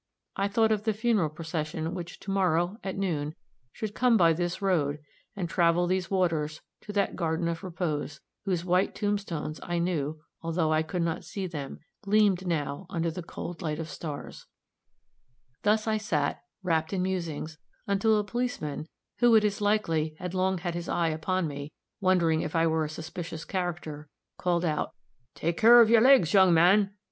[0.35, 3.35] I thought of the funeral procession which to morrow, at noon,
[3.71, 4.97] should come by this road
[5.35, 10.73] and travel these waters, to that garden of repose, whose white tombstones I knew, although
[10.73, 14.47] I could not see them, gleamed now under the "cold light of stars."
[15.63, 15.71] [Illustration: BAFFLED.
[15.71, 18.87] Page 64.] Thus I sat, wrapped in musings, until a policeman,
[19.19, 22.83] who, it is likely, had long had his eye upon me, wondering if I were
[22.85, 24.09] a suspicious character,
[24.39, 24.95] called out
[25.35, 26.95] "Take care of your legs, young man!"